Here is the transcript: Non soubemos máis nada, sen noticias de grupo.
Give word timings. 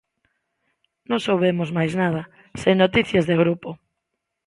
Non 1.09 1.23
soubemos 1.25 1.69
máis 1.77 1.93
nada, 2.01 2.21
sen 2.61 2.75
noticias 2.83 3.27
de 3.29 3.39
grupo. 3.41 3.69